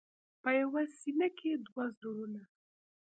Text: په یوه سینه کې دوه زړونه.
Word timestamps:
په 0.41 0.49
یوه 0.59 0.81
سینه 0.99 1.27
کې 1.37 1.51
دوه 1.67 1.85
زړونه. 1.97 2.41